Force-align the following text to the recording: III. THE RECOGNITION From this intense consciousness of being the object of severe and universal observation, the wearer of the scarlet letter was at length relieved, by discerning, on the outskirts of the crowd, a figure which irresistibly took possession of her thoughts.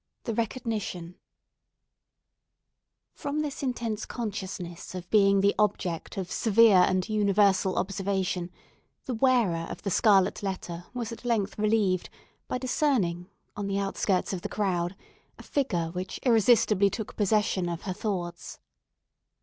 III. 0.25 0.33
THE 0.33 0.41
RECOGNITION 0.41 1.15
From 3.13 3.41
this 3.41 3.61
intense 3.61 4.07
consciousness 4.07 4.95
of 4.95 5.07
being 5.11 5.41
the 5.41 5.53
object 5.59 6.17
of 6.17 6.31
severe 6.31 6.77
and 6.79 7.07
universal 7.07 7.77
observation, 7.77 8.49
the 9.05 9.13
wearer 9.13 9.67
of 9.69 9.83
the 9.83 9.91
scarlet 9.91 10.41
letter 10.41 10.85
was 10.95 11.11
at 11.11 11.23
length 11.23 11.55
relieved, 11.59 12.09
by 12.47 12.57
discerning, 12.57 13.29
on 13.55 13.67
the 13.67 13.77
outskirts 13.77 14.33
of 14.33 14.41
the 14.41 14.49
crowd, 14.49 14.95
a 15.37 15.43
figure 15.43 15.91
which 15.91 16.19
irresistibly 16.23 16.89
took 16.89 17.15
possession 17.15 17.69
of 17.69 17.83
her 17.83 17.93
thoughts. 17.93 18.57